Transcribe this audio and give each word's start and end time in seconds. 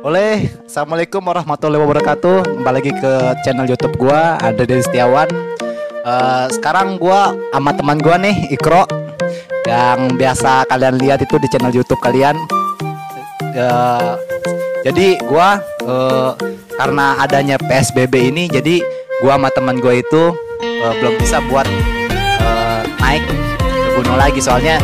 Oleh, 0.00 0.48
assalamualaikum 0.64 1.20
warahmatullahi 1.20 1.84
wabarakatuh. 1.84 2.56
Kembali 2.56 2.74
lagi 2.80 2.92
ke 2.96 3.12
channel 3.44 3.68
YouTube 3.68 4.00
gua, 4.00 4.40
ada 4.40 4.64
dari 4.64 4.80
Setiawan. 4.80 5.28
Eh, 6.00 6.46
sekarang 6.56 6.96
gua 6.96 7.36
sama 7.52 7.76
teman 7.76 8.00
gua 8.00 8.16
nih, 8.16 8.48
Ikro, 8.48 8.88
yang 9.68 10.16
biasa 10.16 10.64
kalian 10.72 10.96
lihat 10.96 11.20
itu 11.20 11.36
di 11.36 11.46
channel 11.52 11.70
YouTube 11.70 12.00
kalian. 12.00 12.32
Eh, 13.52 14.12
jadi 14.88 15.20
gua 15.28 15.60
eh, 15.84 16.32
karena 16.80 17.20
adanya 17.20 17.60
PSBB 17.60 18.32
ini, 18.32 18.48
jadi 18.48 18.80
gua 19.20 19.36
sama 19.36 19.52
teman 19.52 19.76
gua 19.84 20.00
itu 20.00 20.32
eh, 20.64 20.92
belum 20.96 21.20
bisa 21.20 21.44
buat 21.44 21.68
eh, 22.40 22.82
naik 23.04 23.24
ke 23.68 23.88
gunung 24.00 24.16
lagi, 24.16 24.40
soalnya 24.40 24.80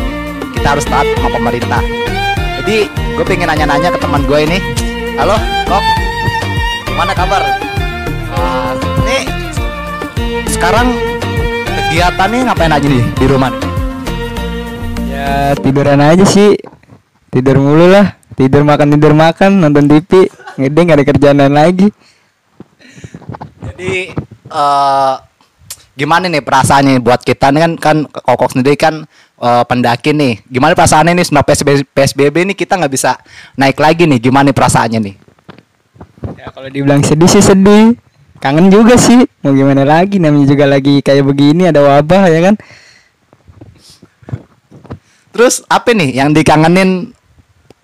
kita 0.53 0.77
harus 0.77 0.85
taat 0.85 1.09
sama 1.17 1.29
pemerintah. 1.41 1.81
Jadi 2.61 2.96
gue 3.17 3.25
pengen 3.25 3.49
nanya-nanya 3.49 3.89
ke 3.89 3.97
teman 3.97 4.21
gue 4.29 4.39
ini. 4.45 4.61
Halo, 5.17 5.33
Kok. 5.65 5.83
Mana 6.93 7.17
kabar? 7.17 7.41
Uh, 8.29 8.71
nih 9.01 9.25
sekarang 10.53 10.93
kegiatannya 11.65 12.45
ngapain 12.45 12.77
aja 12.77 12.85
nih 12.85 13.01
di 13.17 13.25
rumah? 13.25 13.49
nih? 13.49 13.61
Ya 15.09 15.57
tiduran 15.57 15.97
aja 15.97 16.25
sih 16.29 16.61
Tidur 17.33 17.57
mulu 17.57 17.89
lah 17.89 18.17
Tidur 18.37 18.61
makan 18.61 18.93
tidur 18.93 19.17
makan 19.17 19.65
Nonton 19.65 19.89
TV 19.89 20.29
Ngede 20.61 20.79
gak 20.85 20.97
ada 21.01 21.05
kerjaan 21.05 21.37
lain 21.41 21.53
lagi 21.57 21.87
Jadi 23.65 24.13
eh 24.45 25.13
gimana 25.97 26.29
nih 26.29 26.45
perasaannya 26.45 27.01
buat 27.01 27.25
kita 27.25 27.49
nih 27.49 27.61
kan 27.65 27.73
kan 27.81 27.97
kokok 28.05 28.53
sendiri 28.53 28.77
kan 28.77 29.09
eh, 29.41 29.63
pendaki 29.65 30.13
nih. 30.13 30.45
Gimana 30.45 30.77
perasaannya 30.77 31.17
nih 31.17 31.25
setelah 31.25 31.43
PSBB, 31.43 31.89
PSBB 31.89 32.35
nih 32.53 32.55
kita 32.55 32.77
nggak 32.77 32.93
bisa 32.93 33.17
naik 33.57 33.81
lagi 33.81 34.05
nih. 34.05 34.21
Gimana 34.21 34.53
nih 34.53 34.55
perasaannya 34.55 34.99
nih? 35.01 35.15
Ya 36.37 36.53
kalau 36.53 36.69
dibilang 36.69 37.01
sedih 37.05 37.29
sih 37.29 37.41
sedih 37.41 37.97
Kangen 38.37 38.69
juga 38.69 38.97
sih 38.97 39.25
Mau 39.41 39.53
gimana 39.53 39.85
lagi 39.85 40.21
Namanya 40.21 40.49
juga 40.49 40.65
lagi 40.69 41.01
kayak 41.01 41.25
begini 41.25 41.69
Ada 41.69 41.81
wabah 41.81 42.29
ya 42.29 42.39
kan 42.51 42.55
Terus 45.33 45.61
apa 45.69 45.93
nih 45.93 46.17
yang 46.17 46.33
dikangenin 46.33 47.13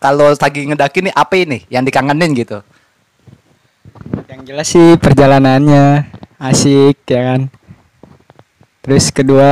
kalau 0.01 0.35
lagi 0.35 0.67
ngedaki 0.67 0.99
nih 1.05 1.13
apa 1.15 1.33
ini 1.37 1.63
yang 1.71 1.87
dikangenin 1.87 2.35
gitu? 2.35 2.59
Yang 4.27 4.41
jelas 4.49 4.67
sih 4.67 4.89
perjalanannya 4.97 6.09
Asik 6.41 7.05
ya 7.07 7.21
kan 7.23 7.41
Terus 8.83 9.09
kedua 9.09 9.51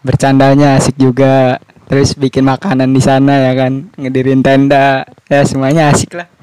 Bercandanya 0.00 0.80
asik 0.80 0.96
juga 0.96 1.60
Terus 1.86 2.16
bikin 2.16 2.48
makanan 2.48 2.90
di 2.90 3.04
sana 3.04 3.36
ya 3.36 3.52
kan 3.54 3.92
Ngedirin 4.00 4.40
tenda 4.40 5.04
Ya 5.28 5.44
semuanya 5.44 5.92
asik 5.92 6.16
lah 6.16 6.40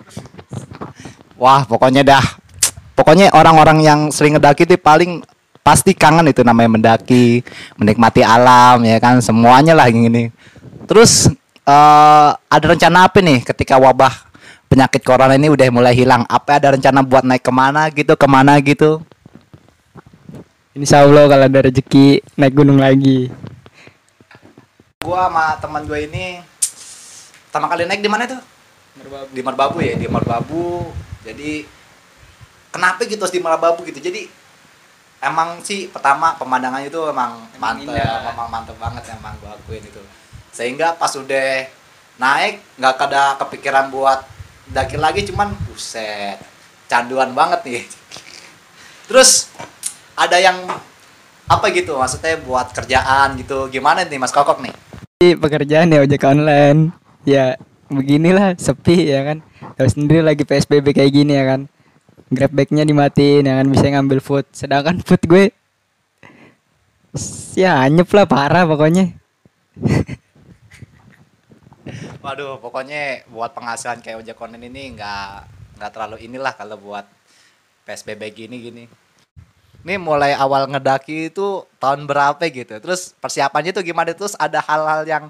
Wah, 1.38 1.64
pokoknya 1.70 2.02
dah. 2.02 2.26
Pokoknya 2.98 3.30
orang-orang 3.30 3.86
yang 3.86 4.00
sering 4.10 4.36
ngedaki 4.36 4.66
itu 4.66 4.74
paling 4.82 5.22
pasti 5.62 5.94
kangen 5.94 6.34
itu 6.34 6.42
namanya 6.42 6.70
mendaki, 6.74 7.46
menikmati 7.78 8.26
alam 8.26 8.82
ya 8.82 8.98
kan, 8.98 9.22
semuanya 9.22 9.78
lah 9.78 9.86
yang 9.86 10.10
ini. 10.10 10.34
Terus 10.90 11.30
eh 11.68 12.30
ada 12.34 12.66
rencana 12.66 13.06
apa 13.06 13.22
nih 13.22 13.46
ketika 13.46 13.78
wabah 13.78 14.10
penyakit 14.66 15.06
corona 15.06 15.38
ini 15.38 15.54
udah 15.54 15.70
mulai 15.70 15.94
hilang? 15.94 16.26
Apa 16.26 16.58
ada 16.58 16.74
rencana 16.74 17.06
buat 17.06 17.22
naik 17.22 17.46
ke 17.46 17.54
mana 17.54 17.86
gitu, 17.94 18.18
ke 18.18 18.26
mana 18.26 18.58
gitu? 18.58 19.06
Insya 20.78 21.02
Allah 21.02 21.26
kalau 21.26 21.46
ada 21.50 21.60
rezeki 21.66 22.22
naik 22.38 22.54
gunung 22.54 22.78
lagi 22.78 23.34
Gua 25.02 25.26
sama 25.26 25.58
teman 25.58 25.90
gue 25.90 26.06
ini 26.06 26.38
pertama 27.50 27.66
kali 27.66 27.90
naik 27.90 28.06
di 28.06 28.12
mana 28.12 28.30
tuh? 28.30 28.38
Di 29.34 29.42
Merbabu 29.42 29.82
ya, 29.82 29.98
di 29.98 30.06
Merbabu. 30.06 30.94
Jadi 31.26 31.66
kenapa 32.70 33.08
gitu 33.10 33.18
harus 33.18 33.34
di 33.34 33.42
Merbabu 33.42 33.82
gitu? 33.90 33.98
Jadi 33.98 34.30
emang 35.24 35.66
sih 35.66 35.90
pertama 35.90 36.38
pemandangannya 36.38 36.94
itu 36.94 37.02
emang 37.10 37.42
Emang 37.58 37.82
mantep, 37.82 37.90
indah. 37.90 38.30
emang 38.30 38.48
mantep 38.54 38.78
banget 38.78 39.04
emang 39.18 39.34
gua 39.42 39.58
akuin 39.58 39.82
itu. 39.82 40.02
Sehingga 40.54 40.94
pas 40.94 41.10
udah 41.18 41.66
naik 42.22 42.62
nggak 42.78 43.02
ada 43.08 43.40
kepikiran 43.42 43.90
buat 43.90 44.22
daki 44.70 45.02
lagi 45.02 45.26
cuman 45.26 45.58
buset 45.66 46.38
canduan 46.86 47.34
banget 47.34 47.66
nih. 47.66 47.84
Terus 49.08 49.50
ada 50.18 50.38
yang 50.42 50.66
apa 51.48 51.66
gitu 51.72 51.96
maksudnya 51.96 52.42
buat 52.42 52.74
kerjaan 52.74 53.38
gitu. 53.38 53.70
Gimana 53.70 54.04
nih 54.04 54.18
Mas 54.18 54.34
Kokok 54.34 54.60
nih? 54.66 54.74
Jadi 55.22 55.38
pekerjaan 55.38 55.94
ya 55.94 56.02
ojek 56.02 56.26
online. 56.26 56.92
Ya 57.24 57.56
beginilah 57.88 58.58
sepi 58.58 59.14
ya 59.14 59.22
kan. 59.24 59.38
Tahu 59.78 59.88
sendiri 59.88 60.26
lagi 60.26 60.42
PSBB 60.44 60.98
kayak 60.98 61.14
gini 61.14 61.38
ya 61.38 61.46
kan. 61.56 61.70
Grab 62.28 62.52
bag-nya 62.52 62.84
dimatiin 62.84 63.46
ya 63.46 63.62
kan. 63.62 63.68
Bisa 63.70 63.88
ngambil 63.94 64.20
food. 64.20 64.46
Sedangkan 64.52 65.00
food 65.06 65.22
gue 65.30 65.54
ya 67.56 67.86
anyep 67.86 68.10
lah 68.12 68.26
parah 68.26 68.66
pokoknya. 68.68 69.14
Waduh, 72.26 72.60
pokoknya 72.60 73.24
buat 73.32 73.56
penghasilan 73.56 74.04
kayak 74.04 74.20
ojek 74.20 74.36
online 74.42 74.68
ini 74.68 75.00
nggak 75.00 75.32
nggak 75.80 75.92
terlalu 75.96 76.18
inilah 76.28 76.52
kalau 76.58 76.76
buat 76.76 77.08
PSBB 77.88 78.22
gini 78.36 78.58
gini. 78.60 79.07
Ini 79.86 79.96
mulai 80.02 80.34
awal 80.36 80.68
ngedaki 80.68 81.32
itu 81.34 81.64
tahun 81.78 82.10
berapa 82.10 82.42
gitu. 82.50 82.78
Terus 82.82 83.14
persiapannya 83.18 83.72
tuh 83.72 83.84
gimana? 83.86 84.12
Terus 84.12 84.34
ada 84.36 84.60
hal-hal 84.62 85.04
yang 85.08 85.24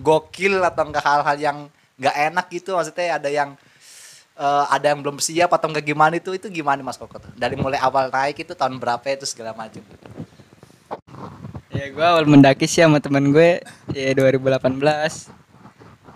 gokil 0.00 0.60
atau 0.64 0.88
enggak 0.88 1.04
hal-hal 1.04 1.36
yang 1.38 1.58
nggak 2.00 2.16
enak 2.32 2.46
gitu? 2.50 2.74
Maksudnya 2.74 3.20
ada 3.20 3.28
yang 3.30 3.54
eh, 4.34 4.64
ada 4.72 4.86
yang 4.90 4.98
belum 5.04 5.22
siap 5.22 5.50
atau 5.54 5.70
enggak 5.70 5.86
gimana 5.86 6.18
itu? 6.18 6.34
Itu 6.34 6.50
gimana 6.50 6.80
Mas 6.82 6.98
Koko 6.98 7.22
tuh? 7.22 7.30
Dari 7.38 7.54
mulai 7.54 7.78
awal 7.78 8.10
naik 8.10 8.42
itu 8.42 8.52
tahun 8.56 8.80
berapa 8.82 9.04
itu 9.10 9.26
segala 9.28 9.54
macam. 9.54 9.84
ya 11.70 11.86
gue 11.88 12.04
awal 12.04 12.26
mendaki 12.28 12.68
sih 12.68 12.82
sama 12.84 13.00
temen 13.00 13.32
gue 13.32 13.62
ya 13.94 14.12
2018 14.12 14.84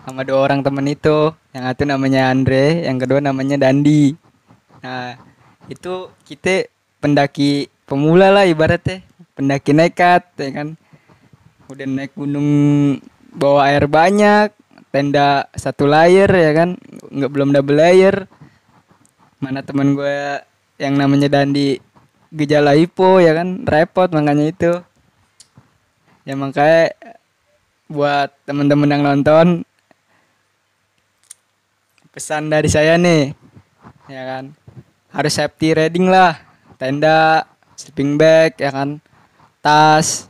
sama 0.05 0.21
dua 0.21 0.39
orang 0.45 0.61
temen 0.61 0.85
itu 0.85 1.33
yang 1.57 1.65
satu 1.65 1.89
namanya 1.89 2.29
Andre 2.29 2.85
yang 2.85 3.01
kedua 3.01 3.17
namanya 3.17 3.57
Dandi 3.57 4.13
nah 4.85 5.17
itu 5.65 6.13
kita 6.29 6.69
pendaki 7.01 7.65
pemula 7.85 8.33
lah 8.33 8.45
ibaratnya. 8.49 9.01
Pendaki 9.37 9.71
nekat 9.71 10.25
ya 10.37 10.49
kan. 10.51 10.67
Udah 11.69 11.85
naik 11.89 12.13
gunung 12.13 12.49
bawa 13.33 13.67
air 13.73 13.89
banyak 13.89 14.53
tenda 14.93 15.49
satu 15.57 15.89
layer 15.89 16.29
ya 16.29 16.51
kan. 16.53 16.69
Nggak 17.09 17.31
belum 17.31 17.49
double 17.53 17.77
layer. 17.77 18.15
Mana 19.39 19.61
temen 19.61 19.93
gue 19.93 20.39
yang 20.79 20.95
namanya 20.97 21.29
Dandi 21.31 21.77
gejala 22.31 22.75
hipo 22.75 23.19
ya 23.19 23.35
kan. 23.35 23.63
Repot 23.67 24.09
makanya 24.11 24.45
itu. 24.49 24.71
Ya 26.25 26.33
makanya 26.33 26.95
buat 27.85 28.33
temen-temen 28.49 28.89
yang 28.89 29.03
nonton 29.05 29.61
pesan 32.09 32.47
dari 32.47 32.71
saya 32.71 32.95
nih 32.95 33.35
ya 34.07 34.23
kan. 34.25 34.55
Harus 35.11 35.35
safety 35.35 35.75
riding 35.75 36.07
lah 36.07 36.39
tenda 36.79 37.45
sleeping 37.75 38.17
bag 38.19 38.55
ya 38.59 38.71
kan 38.71 38.97
tas 39.59 40.27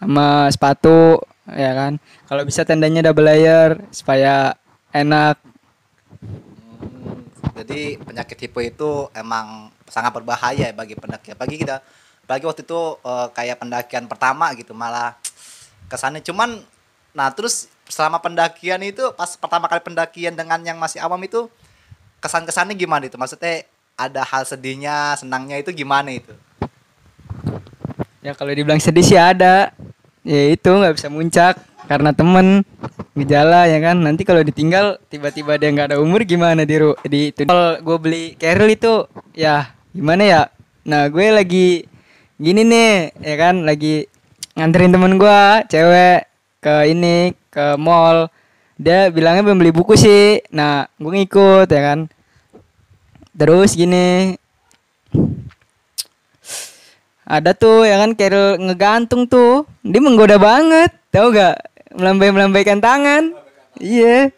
sama 0.00 0.48
sepatu 0.52 1.20
ya 1.48 1.72
kan 1.72 1.92
kalau 2.28 2.44
bisa 2.44 2.64
tendanya 2.64 3.04
double 3.04 3.24
layer 3.24 3.80
supaya 3.92 4.56
enak 4.92 5.36
Hmm, 6.24 7.28
jadi 7.58 8.00
penyakit 8.00 8.38
hipo 8.48 8.58
itu 8.64 8.90
emang 9.12 9.68
sangat 9.90 10.12
berbahaya 10.16 10.70
ya 10.70 10.74
bagi 10.74 10.96
pendaki. 10.96 11.36
Bagi 11.36 11.56
kita, 11.60 11.84
bagi 12.24 12.44
waktu 12.48 12.64
itu 12.64 12.80
eh, 13.04 13.28
kayak 13.36 13.60
pendakian 13.60 14.04
pertama 14.08 14.52
gitu 14.56 14.72
malah 14.72 15.16
kesannya 15.90 16.24
cuman, 16.24 16.64
nah 17.12 17.28
terus 17.36 17.68
selama 17.92 18.16
pendakian 18.24 18.80
itu 18.80 19.12
pas 19.12 19.36
pertama 19.36 19.68
kali 19.68 19.84
pendakian 19.84 20.32
dengan 20.32 20.56
yang 20.64 20.80
masih 20.80 21.04
awam 21.04 21.20
itu 21.20 21.52
kesan-kesannya 22.24 22.72
gimana 22.78 23.04
itu? 23.04 23.20
Maksudnya 23.20 23.68
ada 23.94 24.22
hal 24.26 24.42
sedihnya, 24.42 25.14
senangnya 25.18 25.58
itu 25.58 25.70
gimana 25.70 26.10
itu? 26.10 26.34
ya 28.24 28.32
kalau 28.32 28.56
dibilang 28.56 28.80
sedih 28.80 29.04
sih 29.04 29.20
ada. 29.20 29.70
Ya 30.24 30.56
itu 30.56 30.70
nggak 30.72 30.96
bisa 30.96 31.08
muncak. 31.12 31.54
Karena 31.84 32.16
temen 32.16 32.64
gejala 33.12 33.68
ya 33.68 33.76
kan? 33.84 34.00
Nanti 34.00 34.24
kalau 34.24 34.40
ditinggal 34.40 34.96
tiba-tiba 35.12 35.60
dia 35.60 35.68
nggak 35.68 35.92
ada 35.92 35.98
umur 36.00 36.24
gimana 36.24 36.64
di 36.64 36.80
ru- 36.80 36.96
di 37.04 37.28
itu. 37.28 37.44
Kalau 37.44 37.76
gue 37.76 37.96
beli 38.00 38.22
carrier 38.40 38.72
itu 38.72 39.04
ya 39.36 39.68
gimana 39.92 40.24
ya? 40.24 40.42
Nah 40.88 41.12
gue 41.12 41.28
lagi 41.28 41.84
gini 42.40 42.64
nih 42.64 43.12
ya 43.20 43.36
kan? 43.36 43.68
Lagi 43.68 44.08
nganterin 44.56 44.96
temen 44.96 45.20
gue 45.20 45.40
cewek 45.68 46.24
ke 46.64 46.74
ini 46.88 47.36
ke 47.52 47.76
mall. 47.76 48.32
Dia 48.80 49.12
bilangnya 49.12 49.44
belum 49.44 49.60
beli 49.60 49.72
buku 49.76 49.92
sih. 50.00 50.40
Nah 50.48 50.88
gue 50.96 51.12
ngikut 51.12 51.68
ya 51.68 51.82
kan 51.92 52.08
terus 53.34 53.74
gini. 53.74 54.38
Ada 57.24 57.56
tuh 57.56 57.88
ya 57.88 57.98
kan 58.04 58.12
Carol 58.14 58.60
ngegantung 58.60 59.24
tuh. 59.26 59.64
Dia 59.80 60.00
menggoda 60.00 60.36
banget 60.36 60.92
tahu 61.08 61.32
gak 61.34 61.56
melambai 61.96 62.30
melambaikan 62.30 62.78
tangan. 62.78 63.32
Iya. 63.80 64.30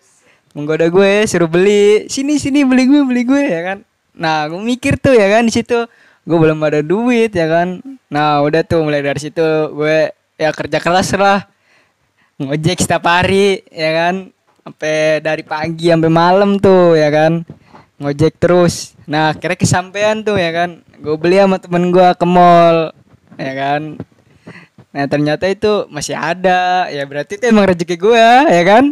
Menggoda 0.54 0.88
gue 0.88 1.26
suruh 1.28 1.50
beli. 1.50 2.06
Sini 2.08 2.38
sini 2.40 2.62
beli 2.62 2.88
gue 2.88 3.02
beli 3.04 3.22
gue 3.26 3.42
ya 3.42 3.60
kan. 3.74 3.78
Nah 4.16 4.48
gue 4.48 4.62
mikir 4.62 4.96
tuh 4.96 5.12
ya 5.12 5.28
kan 5.28 5.44
di 5.44 5.52
situ. 5.52 5.84
Gue 6.26 6.38
belum 6.38 6.62
ada 6.62 6.80
duit 6.80 7.34
ya 7.34 7.46
kan. 7.50 7.82
Nah 8.08 8.40
udah 8.46 8.62
tuh 8.62 8.86
mulai 8.86 9.02
dari 9.02 9.18
situ 9.18 9.44
gue 9.74 10.14
ya 10.38 10.50
kerja 10.54 10.78
keras 10.78 11.10
lah. 11.18 11.42
Ngojek 12.38 12.78
setiap 12.80 13.02
hari 13.02 13.66
ya 13.68 13.90
kan. 13.92 14.14
Sampai 14.62 15.22
dari 15.22 15.42
pagi 15.46 15.90
sampai 15.90 16.10
malam 16.10 16.58
tuh 16.58 16.98
ya 16.98 17.06
kan 17.10 17.46
ngojek 17.96 18.36
terus. 18.36 18.92
Nah 19.08 19.32
kira 19.36 19.56
kesampaian 19.56 20.20
tuh 20.20 20.36
ya 20.36 20.52
kan? 20.52 20.84
Gue 21.00 21.16
beli 21.16 21.40
sama 21.40 21.56
temen 21.56 21.92
gue 21.92 22.08
ke 22.16 22.26
mall 22.28 22.92
ya 23.40 23.52
kan? 23.56 23.82
Nah 24.92 25.04
ternyata 25.08 25.44
itu 25.48 25.88
masih 25.88 26.16
ada. 26.16 26.88
Ya 26.92 27.04
berarti 27.08 27.40
itu 27.40 27.44
emang 27.48 27.68
rezeki 27.68 27.96
gue 27.96 28.26
ya 28.52 28.62
kan? 28.64 28.84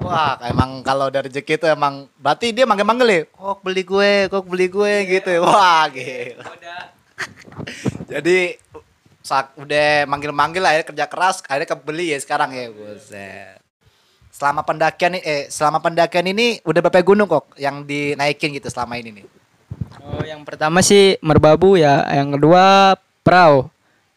Wah, 0.00 0.40
emang 0.48 0.80
kalau 0.80 1.12
dari 1.12 1.28
rezeki 1.28 1.60
itu 1.60 1.66
emang 1.68 2.08
berarti 2.16 2.56
dia 2.56 2.64
manggil-manggil 2.64 3.08
ya, 3.12 3.22
kok 3.28 3.60
beli 3.60 3.84
gue, 3.84 4.12
kok 4.32 4.48
beli 4.48 4.66
gue 4.72 4.92
gitu 5.04 5.28
ya. 5.28 5.40
Wah, 5.44 5.84
gitu. 5.92 6.40
Jadi 8.12 8.56
saat 9.20 9.52
udah 9.60 10.08
manggil-manggil 10.08 10.64
akhirnya 10.64 10.88
kerja 10.88 11.04
keras, 11.04 11.44
akhirnya 11.44 11.76
kebeli 11.76 12.16
ya 12.16 12.18
sekarang 12.18 12.56
ya, 12.56 12.72
buset. 12.72 13.60
Selama 14.30 14.62
pendakian 14.62 15.18
ini- 15.18 15.26
eh 15.26 15.42
selama 15.50 15.82
pendakian 15.82 16.26
ini 16.30 16.62
udah 16.62 16.80
berapa 16.80 17.02
gunung 17.02 17.26
kok 17.26 17.50
yang 17.58 17.82
dinaikin 17.82 18.54
gitu 18.54 18.70
selama 18.70 18.96
ini 18.96 19.20
nih? 19.20 19.26
Oh, 20.00 20.22
yang 20.24 20.46
pertama 20.46 20.80
sih 20.80 21.18
merbabu 21.20 21.76
ya, 21.76 22.06
yang 22.14 22.32
kedua 22.34 22.96
perahu, 23.20 23.68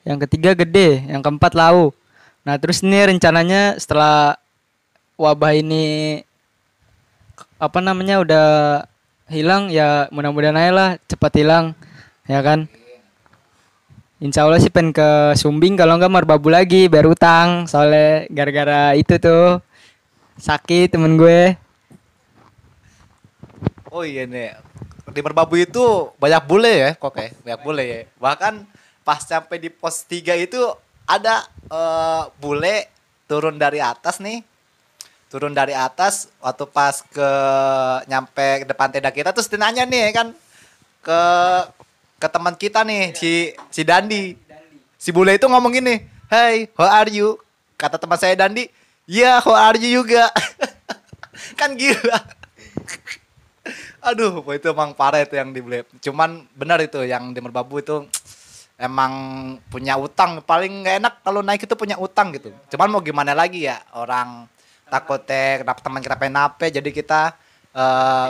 yang 0.07 0.17
ketiga 0.21 0.55
gede, 0.55 1.03
yang 1.09 1.19
keempat 1.19 1.53
lau. 1.57 1.91
Nah 2.45 2.55
terus 2.61 2.85
ini 2.85 2.97
rencananya 3.03 3.75
setelah 3.81 4.37
wabah 5.19 5.53
ini 5.57 6.19
apa 7.57 7.79
namanya 7.79 8.19
udah 8.19 8.47
hilang 9.31 9.71
ya 9.71 10.11
mudah-mudahan 10.11 10.59
aja 10.59 10.71
lah 10.71 10.89
cepat 11.07 11.31
hilang 11.39 11.65
ya 12.27 12.39
kan. 12.43 12.69
Insya 14.23 14.47
Allah 14.47 14.63
sih 14.63 14.71
pengen 14.71 14.95
ke 14.95 15.35
Sumbing 15.35 15.75
kalau 15.75 15.99
nggak 15.99 16.11
merbabu 16.11 16.47
lagi 16.47 16.87
biar 16.87 17.03
utang 17.11 17.67
soalnya 17.67 18.23
gara-gara 18.31 18.95
itu 18.95 19.19
tuh 19.19 19.59
sakit 20.37 20.93
temen 20.93 21.17
gue. 21.19 21.57
Oh 23.93 24.01
iya 24.01 24.25
nih. 24.25 24.57
Di 25.13 25.21
Merbabu 25.21 25.53
itu 25.53 26.09
banyak 26.17 26.43
bule 26.49 26.73
ya, 26.73 26.89
kok 26.97 27.13
ya, 27.13 27.29
banyak 27.45 27.61
bule 27.61 27.83
ya. 27.85 28.01
Bahkan 28.17 28.65
pas 29.05 29.21
sampai 29.21 29.61
di 29.61 29.69
pos 29.69 30.01
3 30.09 30.33
itu 30.41 30.57
ada 31.05 31.45
eh, 31.69 32.23
bule 32.41 32.89
turun 33.29 33.61
dari 33.61 33.77
atas 33.77 34.17
nih. 34.17 34.41
Turun 35.29 35.53
dari 35.53 35.73
atas 35.73 36.29
waktu 36.41 36.65
pas 36.69 37.01
ke 37.01 37.29
nyampe 38.05 38.61
ke 38.61 38.65
depan 38.69 38.93
tenda 38.93 39.09
kita 39.09 39.33
terus 39.33 39.49
dia 39.49 39.57
nanya 39.57 39.81
nih 39.81 40.09
ya 40.09 40.11
kan 40.13 40.27
ke 41.01 41.21
ke 42.21 42.27
teman 42.29 42.53
kita 42.53 42.85
nih 42.85 43.17
si 43.17 43.53
si 43.73 43.81
Dandi. 43.81 44.37
Si 44.97 45.11
bule 45.11 45.35
itu 45.35 45.49
ngomong 45.49 45.73
gini, 45.73 45.99
"Hey, 46.31 46.71
how 46.79 46.87
are 46.87 47.11
you?" 47.11 47.35
Kata 47.75 47.99
teman 47.99 48.15
saya 48.15 48.37
Dandi, 48.39 48.71
"Ya, 49.05 49.39
how 49.43 49.55
are 49.55 49.79
you 49.79 50.03
juga." 50.03 50.29
kan 51.59 51.75
gila. 51.75 52.19
Aduh, 54.03 54.43
itu 54.51 54.67
emang 54.67 54.91
parah 54.91 55.23
itu 55.23 55.39
yang 55.39 55.55
dibeli. 55.55 55.87
Cuman 56.03 56.43
benar 56.51 56.83
itu 56.83 56.99
yang 57.07 57.31
di 57.31 57.39
Merbabu 57.39 57.79
itu 57.79 58.03
emang 58.75 59.13
punya 59.71 59.95
utang. 59.95 60.43
Paling 60.43 60.83
nggak 60.83 60.95
enak 60.99 61.13
kalau 61.23 61.39
naik 61.39 61.63
itu 61.63 61.75
punya 61.79 61.95
utang 61.95 62.35
gitu. 62.35 62.51
Cuman 62.75 62.91
mau 62.91 62.99
gimana 62.99 63.31
lagi 63.31 63.63
ya 63.63 63.79
orang 63.95 64.51
takutnya 64.91 65.63
kenapa 65.63 65.79
teman 65.79 66.01
kita 66.03 66.17
penape 66.19 66.65
jadi 66.69 66.89
kita 66.93 67.21
eh 67.73 68.29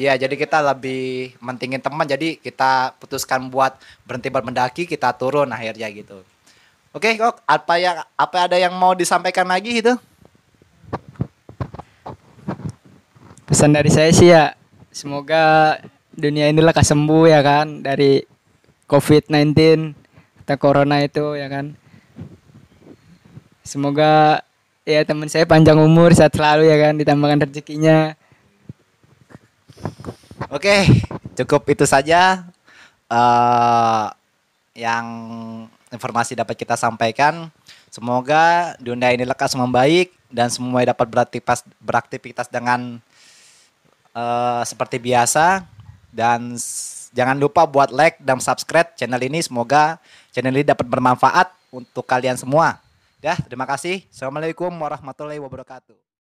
ya 0.00 0.16
jadi 0.16 0.32
kita 0.32 0.64
lebih 0.72 1.36
mentingin 1.36 1.84
teman 1.84 2.08
jadi 2.08 2.40
kita 2.40 2.96
putuskan 2.96 3.52
buat 3.52 3.76
berhenti 4.08 4.32
bermendaki 4.32 4.88
kita 4.88 5.12
turun 5.18 5.52
akhirnya 5.52 5.90
gitu. 5.92 6.24
Oke 6.90 7.14
kok 7.14 7.38
apa 7.46 7.78
yang 7.78 8.02
apa 8.18 8.50
ada 8.50 8.58
yang 8.58 8.74
mau 8.74 8.98
disampaikan 8.98 9.46
lagi 9.46 9.78
itu? 9.78 9.94
Pesan 13.46 13.70
dari 13.70 13.90
saya 13.94 14.10
sih 14.10 14.30
ya, 14.34 14.58
semoga 14.90 15.78
dunia 16.10 16.50
ini 16.50 16.58
lekas 16.58 16.90
sembuh 16.90 17.30
ya 17.30 17.46
kan 17.46 17.86
dari 17.86 18.26
COVID-19 18.90 19.54
atau 20.42 20.56
corona 20.58 20.98
itu 20.98 21.38
ya 21.38 21.46
kan. 21.46 21.78
Semoga 23.62 24.42
ya 24.82 25.06
teman 25.06 25.30
saya 25.30 25.46
panjang 25.46 25.78
umur, 25.78 26.10
sehat 26.10 26.34
selalu 26.34 26.66
ya 26.66 26.90
kan, 26.90 26.98
ditambahkan 26.98 27.46
rezekinya. 27.46 28.18
Oke, 30.50 30.90
cukup 31.38 31.70
itu 31.70 31.86
saja 31.86 32.50
eh 33.06 34.06
yang 34.74 35.06
informasi 35.90 36.38
dapat 36.38 36.56
kita 36.56 36.78
sampaikan. 36.78 37.50
Semoga 37.90 38.74
dunia 38.78 39.10
ini 39.10 39.26
lekas 39.26 39.58
membaik 39.58 40.14
dan 40.30 40.46
semua 40.48 40.86
dapat 40.86 41.06
beraktivitas 41.10 41.66
beraktivitas 41.82 42.46
dengan 42.46 43.02
eh, 44.14 44.62
seperti 44.62 45.02
biasa 45.02 45.66
dan 46.14 46.54
jangan 47.10 47.36
lupa 47.38 47.66
buat 47.66 47.90
like 47.90 48.22
dan 48.22 48.38
subscribe 48.38 48.94
channel 48.94 49.20
ini. 49.20 49.42
Semoga 49.42 49.98
channel 50.30 50.54
ini 50.54 50.66
dapat 50.66 50.86
bermanfaat 50.86 51.50
untuk 51.74 52.06
kalian 52.06 52.38
semua. 52.38 52.78
Ya, 53.20 53.36
terima 53.36 53.68
kasih. 53.68 54.06
Assalamualaikum 54.08 54.72
warahmatullahi 54.72 55.42
wabarakatuh. 55.42 56.09